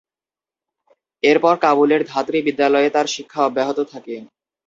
এরপর 1.23 1.55
কাবুলের 1.63 2.01
ধাত্রী 2.05 2.39
বিদ্যালয়ে 2.47 2.89
তার 2.89 3.07
শিক্ষা 3.15 3.39
অব্যাহত 3.45 3.79
থাকে। 3.91 4.15